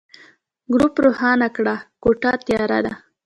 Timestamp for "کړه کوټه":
1.55-2.31